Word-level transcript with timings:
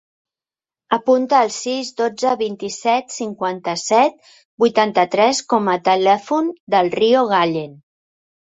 Apunta 0.95 1.41
el 1.47 1.51
sis, 1.55 1.91
dotze, 2.01 2.31
vint-i-set, 2.39 3.13
cinquanta-set, 3.17 4.33
vuitanta-tres 4.65 5.45
com 5.55 5.71
a 5.77 5.79
telèfon 5.93 6.51
del 6.77 6.93
Rio 6.99 7.25
Gallen. 7.37 7.81